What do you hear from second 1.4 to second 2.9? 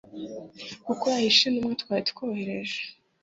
intumwa twari twohereje